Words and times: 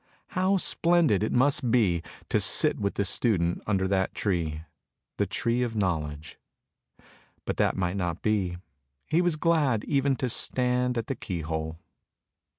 How 0.29 0.57
splendid 0.57 1.21
it 1.21 1.31
must 1.31 1.69
be 1.69 2.01
to 2.29 2.39
sit 2.39 2.79
with 2.79 2.95
the 2.95 3.05
student 3.05 3.61
under 3.67 3.87
that 3.87 4.15
tree, 4.15 4.63
the 5.17 5.27
tree 5.27 5.61
of 5.61 5.75
knowledge, 5.75 6.39
but 7.45 7.57
that 7.57 7.77
might 7.77 7.97
not 7.97 8.23
be— 8.23 8.57
he 9.11 9.21
was 9.21 9.35
glad 9.35 9.83
even 9.83 10.15
to 10.15 10.27
stand 10.27 10.97
at 10.97 11.05
the 11.05 11.13
key 11.13 11.41
hole. 11.41 11.77